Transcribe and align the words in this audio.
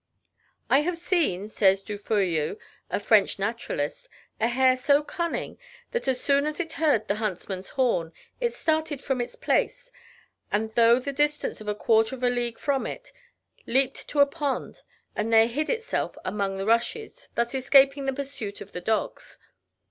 "I 0.67 0.79
have 0.79 0.97
seen," 0.97 1.47
says 1.47 1.83
Du 1.83 1.95
Fouilloux, 1.95 2.57
a 2.89 2.99
French 2.99 3.37
naturalist, 3.37 4.09
"a 4.39 4.47
hare 4.47 4.75
so 4.75 5.03
cunning, 5.03 5.59
that, 5.91 6.07
as 6.07 6.19
soon 6.19 6.47
as 6.47 6.59
it 6.59 6.73
heard 6.73 7.07
the 7.07 7.17
huntsman's 7.17 7.69
horn, 7.69 8.11
it 8.39 8.51
started 8.55 9.03
from 9.03 9.21
its 9.21 9.35
place, 9.35 9.91
and 10.51 10.71
though 10.71 10.97
at 10.97 11.03
the 11.05 11.13
distance 11.13 11.61
of 11.61 11.67
a 11.67 11.75
quarter 11.75 12.15
of 12.15 12.23
a 12.23 12.31
league 12.31 12.57
from 12.57 12.87
it, 12.87 13.11
leaped 13.67 14.07
to 14.07 14.21
a 14.21 14.25
pond, 14.25 14.81
and 15.15 15.31
there 15.31 15.45
hid 15.45 15.69
itself 15.69 16.17
among 16.25 16.57
the 16.57 16.65
rushes, 16.65 17.29
thus 17.35 17.53
escaping 17.53 18.07
the 18.07 18.11
pursuit 18.13 18.59
of 18.59 18.71
the 18.71 18.81
dogs. 18.81 19.37